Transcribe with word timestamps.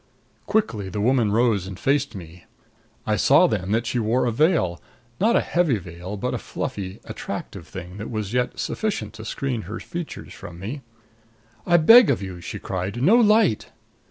Quickly 0.47 0.89
the 0.89 0.99
woman 0.99 1.31
rose 1.31 1.67
and 1.67 1.77
faced 1.79 2.15
me. 2.15 2.45
I 3.05 3.15
saw 3.15 3.45
then 3.45 3.69
that 3.69 3.85
she 3.85 3.99
wore 3.99 4.25
a 4.25 4.31
veil 4.31 4.81
not 5.19 5.35
a 5.35 5.41
heavy 5.41 5.77
veil, 5.77 6.17
but 6.17 6.33
a 6.33 6.39
fluffy, 6.39 6.99
attractive 7.05 7.67
thing 7.67 7.97
that 7.97 8.09
was 8.09 8.33
yet 8.33 8.57
sufficient 8.57 9.13
to 9.13 9.25
screen 9.25 9.61
her 9.69 9.79
features 9.79 10.33
from 10.33 10.59
me. 10.59 10.81
"I 11.67 11.77
beg 11.77 12.09
of 12.09 12.19
you," 12.19 12.41
she 12.41 12.57
cried, 12.57 12.99
"no 13.03 13.15
light!" 13.17 13.69